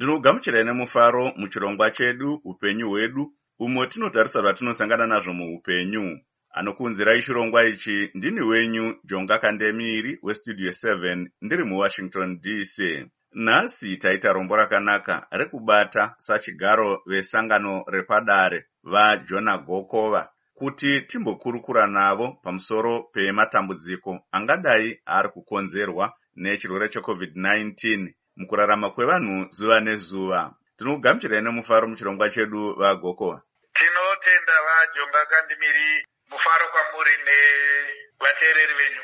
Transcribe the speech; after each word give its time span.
ndinogamuchirai 0.00 0.64
nemufaro 0.64 1.32
muchirongwa 1.36 1.90
chedu 1.90 2.40
upenyu 2.44 2.88
hwedu 2.90 3.32
umo 3.58 3.86
tinotarisa 3.86 4.40
zvatinosangana 4.40 5.06
nazvo 5.06 5.32
muupenyu. 5.32 6.20
Anokuunzirai 6.50 7.22
chirongwa 7.22 7.64
ichi 7.64 8.10
ndini 8.14 8.40
wenyu 8.40 8.94
jonga 9.04 9.38
kandemiri 9.38 10.18
westudio 10.22 10.70
7 10.70 11.26
ndiri 11.42 11.64
muwashington 11.64 12.40
dc 12.40 12.76
nhasi 13.32 13.96
taita 13.96 14.32
rombo 14.32 14.56
rakanaka 14.56 15.26
rekubata 15.30 16.14
sachigaro 16.18 17.02
vesangano 17.06 17.84
repadare 17.86 18.64
vajona 18.82 19.58
gokova 19.58 20.28
kuti 20.54 21.00
timbokurukura 21.00 21.86
navo 21.86 22.38
pamusoro 22.42 23.02
pematambudziko 23.02 24.20
angadai 24.32 25.00
ari 25.06 25.28
kukonzerwa 25.28 26.12
nechirwere 26.36 26.86
checovid-19 26.86 28.12
mukurarama 28.36 28.90
kwevanhu 28.90 29.48
zuva 29.50 29.80
nezuva. 29.80 30.54
Tinokugamuchirai 30.76 31.42
nemufaro 31.42 31.88
muchirongwa 31.88 32.30
chedu 32.30 32.74
vagokova 32.80 33.42
tinotenda 33.80 34.52
vajonga 34.66 35.24
kandimiri 35.30 36.06
mufaro 36.30 36.66
kwamuri 36.72 37.14
nevateereri 37.26 38.74
venyu. 38.78 39.02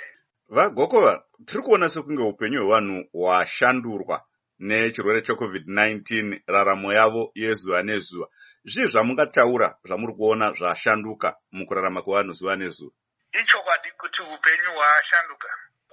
Vagokova 0.49 1.25
tiri 1.47 1.63
kuona 1.63 1.89
sekunge 1.89 2.23
upenyu 2.23 2.61
hwevanhu 2.61 2.97
hwashandurwa 3.13 4.17
nechirwere 4.59 5.21
checovid-19 5.21 6.41
raramo 6.47 6.93
yavo 6.93 7.23
yezuva 7.35 7.83
nezuva. 7.83 8.27
Zvii 8.65 8.91
zvamungataura 8.93 9.69
zvamuri 9.85 10.13
kuona 10.19 10.53
zvashanduka 10.59 11.29
mukurarama 11.53 12.03
kwevanhu 12.03 12.33
zuva 12.33 12.57
nezuva? 12.57 12.95
Ichokwadi 13.41 13.91
kuti 14.01 14.23
upenyu 14.23 14.71
hwashanduka 14.77 15.49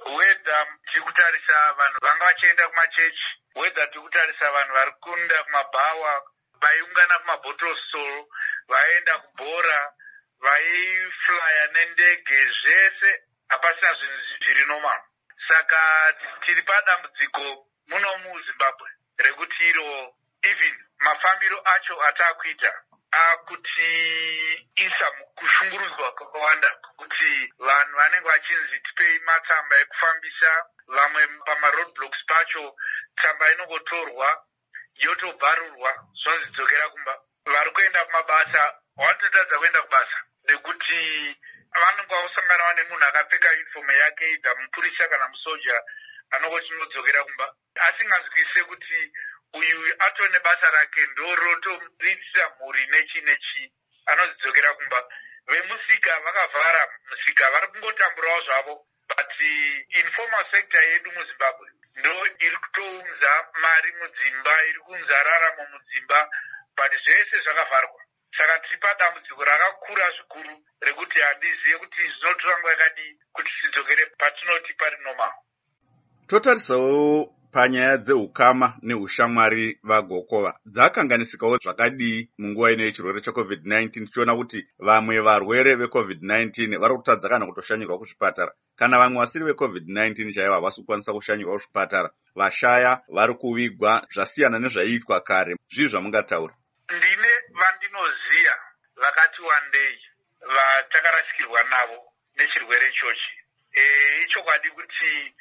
wedha 0.06 0.68
tiri 0.92 1.02
kutarisa 1.02 1.74
vanhu 1.74 1.98
vanga 2.02 2.26
vachienda 2.26 2.68
kumachechi. 2.68 3.28
Wedha 3.56 3.88
tiri 3.88 4.02
kutarisa 4.02 4.52
vanhu 4.52 4.74
vari 4.74 4.92
kunda 5.02 5.44
kumabhawa 5.44 6.24
vaiungana 6.62 7.20
kumabottle 7.20 7.76
store 7.88 8.26
vaienda 8.68 9.18
kubhora 9.18 9.94
vaiflya 10.40 11.68
nendege 11.74 12.46
zvese 12.62 13.24
hapasina 13.50 13.94
zvinhu 13.94 14.22
zviri 14.44 14.66
normal. 14.66 15.02
Saka 15.48 16.14
tiri 16.46 16.62
padambudziko 16.62 17.68
muno 17.88 18.18
muzimbabwe 18.18 18.90
rekuti 19.18 19.70
iro 19.70 20.16
even 20.44 20.76
mafambiro 21.00 21.62
acho 21.66 22.02
ataakuita 22.02 22.74
akutiisa 23.12 25.06
mukushungurudzwa 25.20 26.12
kwakawanda 26.12 26.70
kuti 27.24 27.54
vanhu 27.58 27.96
vanenge 27.98 28.28
vachinzi 28.28 28.80
tipei 28.80 29.20
matsamba 29.20 29.76
ekufambisa 29.80 30.52
vamwe 30.88 31.28
pamaroadblocks 31.46 32.22
pacho 32.28 32.76
tsamba 33.18 33.52
inongotorwa 33.52 34.30
yotobharurwa 34.96 35.92
zvonzi 36.22 36.48
dzokera 36.52 36.90
kumba 36.90 37.14
vari 37.46 37.72
kuenda 37.72 38.06
kumabasa. 38.06 38.64
Vanototadza 38.98 39.58
kuenda 39.58 39.82
kubasa? 39.82 40.20
Nekuti 40.48 41.00
vanenge 41.82 42.14
vakusanganawa 42.16 42.74
nemunhu 42.74 43.06
akapfeka 43.06 43.52
unifomu 43.52 43.92
yake 43.92 44.32
idha 44.32 44.56
mupurisa 44.56 45.08
kana 45.08 45.28
musoja 45.28 45.82
anongochinodzokera 46.32 47.24
kumba 47.24 47.56
asinganzwise 47.76 48.64
kuti 48.64 49.12
uyu 49.54 49.96
atoo 50.00 50.28
nebasa 50.28 50.72
rake 50.72 51.02
ndorotoriritira 51.08 52.50
mhuri 52.50 52.86
nechi 52.88 53.22
nechi. 53.22 53.74
Vemusika 54.06 54.43
vakavhara 56.26 56.84
musika 57.10 57.52
vari 57.54 57.68
kungotamburawo 57.68 58.42
zvavo 58.46 58.74
but 59.10 59.32
informal 60.02 60.46
sector 60.52 60.84
yedu 60.84 61.12
muzimbabwe 61.12 61.68
ndo 61.96 62.12
iri 62.46 62.58
kutounza 62.64 63.32
mari 63.62 63.90
mudzimba 64.00 64.54
iri 64.70 64.80
kuunza 64.80 65.24
raramo 65.24 65.64
mudzimba 65.72 66.30
but 66.78 66.92
zvese 67.04 67.36
zvakavharwa. 67.46 68.02
Saka 68.38 68.60
tiri 68.60 68.78
padambudziko 68.78 69.44
rakakura 69.44 70.12
zvikuru 70.16 70.54
rekuti 70.82 71.20
handizive 71.22 71.78
kuti 71.78 72.02
zvinotora 72.02 72.58
nguva 72.58 72.72
yakadii 72.72 73.20
kuti 73.34 73.52
tidzokere 73.62 74.06
patinoti 74.06 74.74
pari 74.74 74.98
normal 75.04 75.34
totarisawo 76.28 77.43
panyaya 77.54 77.98
dzeukama 77.98 78.68
neushamwari 78.82 79.80
vagokova. 79.84 80.52
Dzakanganisikawo 80.66 81.58
zvakadii 81.58 82.30
munguva 82.38 82.72
ino 82.72 82.84
yechirwere 82.84 83.20
checovid-19 83.20 83.90
tichiona 83.90 84.36
kuti 84.36 84.60
vamwe 84.80 85.20
varwere 85.20 85.76
vecovid-19 85.76 86.80
vari 86.82 86.96
kutadza 86.96 87.30
kana 87.30 87.46
kutoshanyirwa 87.46 87.98
kuzvipatara. 87.98 88.52
Kana 88.76 88.98
vamwe 88.98 89.20
vasiri 89.20 89.46
vecovid-19 89.46 90.34
chaivo 90.34 90.54
havasi 90.54 90.82
kukwanisa 90.82 91.14
kushanyirwa 91.14 91.54
kuzvipatara. 91.54 92.10
Vashaya 92.36 93.02
vari 93.08 93.34
kuvigwa 93.34 94.08
zvasiyana 94.14 94.60
nezvaiitwa 94.60 95.22
kare 95.22 95.56
zvii 95.74 95.88
zvamungataura? 95.88 96.54
Ndine 96.96 97.32
vandinoziva 97.60 98.56
vakati 98.96 99.42
wandei 99.42 100.00
vatakarasikirwa 100.56 101.64
navo 101.64 102.00
nechirwere 102.36 102.88
ichochi. 102.90 103.32
Ichokwadi 104.26 104.70
kuti 104.70 105.34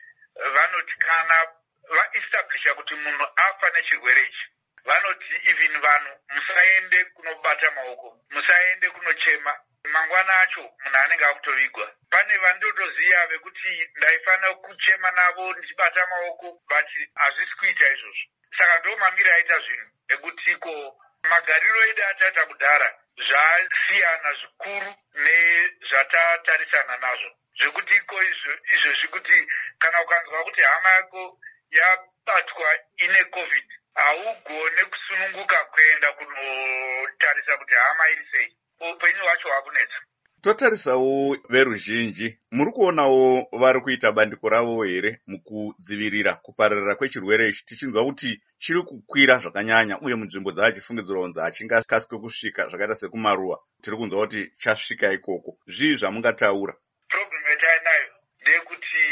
vanoti 0.54 0.94
kana 0.98 1.61
vaestablisha 1.94 2.75
kuti 2.75 2.94
munhu 2.94 3.26
afa 3.36 3.70
nechirwere 3.70 4.22
ichi. 4.22 4.47
Vanoti 4.84 5.34
even 5.50 5.80
vanhu 5.80 6.12
musaende 6.28 7.04
kunobata 7.04 7.70
maoko 7.70 8.19
musaende 8.30 8.91
kunochema. 8.91 9.54
Mangwana 9.84 10.41
acho 10.41 10.60
munhu 10.60 10.97
anenge 10.98 11.25
akutovigwa. 11.25 11.94
Pane 12.10 12.38
vandotoziva 12.38 13.26
vekuti 13.26 13.91
ndaifanira 13.97 14.54
kuchema 14.54 15.10
navo 15.10 15.52
ndichibata 15.52 16.06
maoko 16.06 16.62
but 16.69 16.86
hazvisi 17.14 17.54
kuita 17.56 17.88
izvozvo. 17.88 18.26
Saka 18.58 18.78
ndo 18.78 18.97
mamiri 18.97 19.31
aita 19.31 19.58
zvinhu 19.60 19.91
ekutiko 20.08 21.02
magariro 21.31 21.84
edu 21.84 22.02
ataita 22.04 22.47
kudhara 22.47 22.98
zvasiyana 23.26 24.31
zvikuru 24.34 24.94
nezvatatarisana 25.14 26.97
nazvo. 26.97 27.31
Zvekuti 27.58 27.94
iko 27.97 28.22
izvozvi 28.75 29.08
kuti 29.08 29.48
kana 29.78 30.02
ukanzwa 30.02 30.44
kuti 30.44 30.62
hama 30.62 30.91
yako 30.91 31.38
yabatwa 31.78 32.68
ine 33.04 33.24
covid. 33.34 33.66
Haugone 33.94 34.82
kusununguka 34.90 35.58
kuenda 35.72 36.08
kunotarisa 36.12 37.58
kuti 37.58 37.74
hama 37.74 38.04
iri 38.12 38.24
sei. 38.32 38.56
Upenyu 38.90 39.22
hwacho 39.24 39.48
hwakunetsa 39.48 39.98
totarisawo 40.42 41.36
veruzhinji. 41.48 42.38
Muri 42.50 42.70
kuonawo 42.72 43.46
vari 43.52 43.80
kuita 43.80 44.12
bandiko 44.12 44.48
ravo 44.48 44.84
here 44.84 45.20
mukudzivirira 45.26 46.34
kupararira 46.34 46.94
kwechirwere 46.94 47.48
ichi? 47.48 47.64
Tichinzwa 47.64 48.04
kuti 48.04 48.42
chiri 48.58 48.82
kukwira 48.82 49.38
zvakanyanya 49.38 50.00
uye 50.00 50.14
munzvimbo 50.14 50.50
dzaachifungidzirwa 50.52 51.22
kunzi 51.22 51.40
hachingakasike 51.40 52.16
kusvika 52.18 52.68
zvakaita 52.68 52.94
sekumaruwa. 52.94 53.56
Tiri 53.82 53.96
kunzwa 53.96 54.20
kuti 54.20 54.52
chasvika 54.58 55.12
ikoko. 55.12 55.58
Zvii 55.66 55.94
zvamungataura 55.94 56.74
problem 57.08 57.42
yatainayo 57.50 58.08
ndeyekuti 58.40 59.02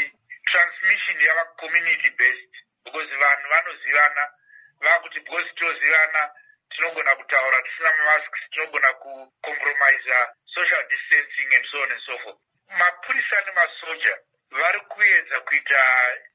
transmission 0.51 1.17
yava 1.27 1.45
community 1.61 2.09
based 2.19 2.50
because 2.91 3.15
vanhu 3.15 3.49
vanozivana 3.49 4.31
vakuti 4.79 5.19
because 5.19 5.49
tozivana 5.55 6.31
tinogona 6.69 7.15
kutaura 7.15 7.61
tisina 7.61 7.91
mamasks 7.97 8.39
tinogona 8.51 8.93
kucompromisa 8.93 10.35
social 10.45 10.83
distancing 10.89 11.55
and 11.55 11.65
so 11.71 11.81
on 11.81 11.91
and 11.91 12.01
so 12.05 12.17
forth. 12.19 12.39
Mapurisa 12.67 13.41
nemasoja 13.45 14.17
vari 14.51 14.79
kuedza 14.79 15.39
kuita 15.41 15.81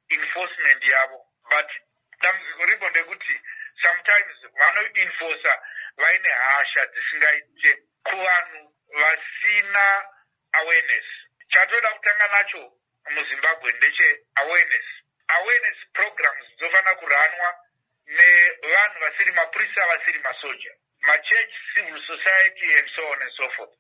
enforcement 0.09 0.85
yavo 0.85 1.27
but 1.51 1.71
dambudziko 2.21 2.65
ripo 2.65 2.91
ndekuti 2.91 3.41
sometimes 3.83 4.37
vanoenforsa 4.59 5.63
vaine 5.97 6.29
hasha 6.29 6.87
dzisingaite 6.87 7.83
kuvanhu 8.03 8.75
vasina 8.89 10.05
awareness. 10.53 11.05
Chatoda 11.49 11.89
kutanga 11.89 12.29
nacho 12.29 12.73
muzimbabwe 13.11 13.73
ndeche 13.73 14.21
awareness 15.29 15.79
programs 15.93 16.47
dzofanira 16.59 16.95
kuranwa 16.95 17.49
nevanhu 18.07 19.01
vasiri 19.01 19.33
mapurisa 19.33 19.87
vasiri 19.87 20.19
masoja. 20.19 20.73
Machurch 21.01 21.55
civil 21.75 22.01
society 22.07 22.69
and 22.79 22.89
so 22.97 23.03
on 23.13 23.23
and 23.23 23.33
so 23.37 23.51
forth. 23.57 23.75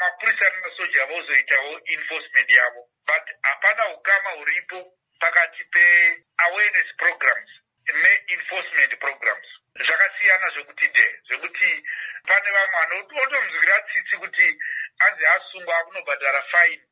Mapurisa 0.00 0.50
nemasoja 0.50 1.06
vozoitawo 1.06 1.80
enforcement 1.86 2.50
yavo 2.50 2.88
but 3.06 3.24
hapana 3.42 3.94
ukama 3.94 4.30
huripo 4.30 4.92
pakati 5.20 5.64
peawareness 5.64 6.96
programs 6.96 7.50
neenforcement 7.92 8.92
programs. 9.00 9.48
Zvakasiyana 9.86 10.48
zvekuti 10.54 10.88
de 10.88 11.06
zvekuti 11.28 11.84
pane 12.26 12.50
vamwe 12.50 12.78
vanotomuzwira 12.80 13.80
tsitsi 13.80 14.16
kuti 14.16 14.58
anzi 14.98 15.26
asungwa 15.26 15.78
akunobhadhara 15.78 16.42
fine 16.42 16.82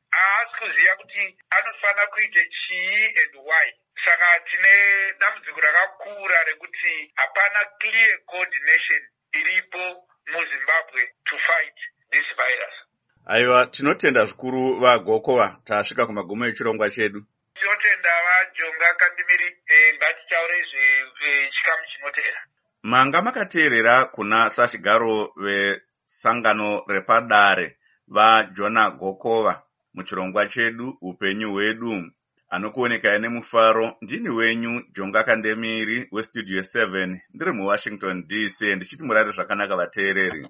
kuti 1.03 1.37
anofanira 1.49 2.07
kuite 2.07 2.41
chii 2.49 3.05
and 3.21 3.35
why. 3.47 3.65
Saka 4.05 4.39
tine 4.49 4.73
dambudziko 5.19 5.59
rakakura 5.61 6.43
rekuti 6.43 7.11
hapana 7.15 7.59
clear 7.79 8.19
coordination 8.25 9.01
iripo 9.33 9.83
muzimbabwe 10.31 11.01
to 11.25 11.35
fight 11.47 11.77
this 12.11 12.27
virus. 12.37 12.75
Aiwa 13.25 13.65
tinotenda 13.65 14.25
zvikuru 14.25 14.79
vagokova 14.79 15.57
tasvika 15.63 16.05
kumagumo 16.05 16.45
echirongwa 16.45 16.89
chedu. 16.89 17.23
Tinotenda 17.53 18.09
vajonga 18.25 18.93
kandimiri 18.93 19.57
e, 19.67 19.93
ngatitaure 19.97 20.63
zve 20.71 21.49
chikamu 21.51 21.83
chinotera 21.93 22.41
manga 22.83 23.21
makateerera 23.21 24.05
kuna 24.05 24.49
sachigaro 24.49 25.33
vesangano 25.37 26.83
repadare 26.87 27.77
vajona 28.07 28.89
gokova 28.89 29.62
muchirongwa 29.93 30.45
chedu 30.53 30.97
upenyu 31.01 31.51
hwedu. 31.51 32.11
Anokuonekai 32.49 33.19
nemufaro 33.19 33.85
ndini 34.01 34.29
wenyu 34.29 34.83
jonga 34.95 35.23
kandemiri 35.23 36.07
westudio 36.11 36.61
7 36.61 37.19
ndiri 37.33 37.51
muwashington 37.51 38.27
dc 38.27 38.61
ndichiti 38.61 39.03
murare 39.03 39.31
zvakanaka 39.31 39.75
vateereri 39.75 40.41